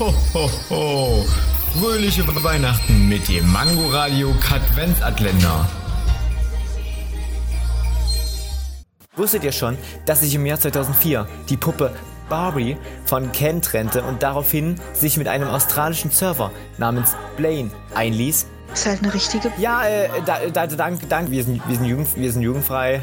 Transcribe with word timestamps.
Ho, 0.00 0.14
ho, 0.32 0.50
ho. 0.70 1.26
Fröhliche 1.78 2.26
Weihnachten 2.42 3.06
mit 3.06 3.28
dem 3.28 3.52
Mangoradio 3.52 4.32
Katwenzatländer. 4.40 5.68
Wusstet 9.14 9.44
ihr 9.44 9.52
schon, 9.52 9.76
dass 10.06 10.20
sich 10.20 10.34
im 10.34 10.46
Jahr 10.46 10.58
2004 10.58 11.28
die 11.50 11.58
Puppe 11.58 11.92
Barbie 12.30 12.78
von 13.04 13.30
Ken 13.32 13.60
trennte 13.60 14.02
und 14.02 14.22
daraufhin 14.22 14.80
sich 14.94 15.18
mit 15.18 15.28
einem 15.28 15.48
australischen 15.48 16.10
Surfer 16.10 16.50
namens 16.78 17.14
Blaine 17.36 17.70
einließ? 17.94 18.46
Ist 18.72 18.86
halt 18.86 19.02
eine 19.02 19.12
richtige. 19.12 19.52
Ja, 19.58 19.84
äh, 19.86 20.08
da, 20.24 20.38
da, 20.50 20.66
dank, 20.66 21.06
dank, 21.10 21.30
wir 21.30 21.44
sind, 21.44 21.60
wir 21.68 21.76
sind, 21.76 21.84
jugend, 21.84 22.08
wir 22.16 22.32
sind 22.32 22.40
jugendfrei. 22.40 23.02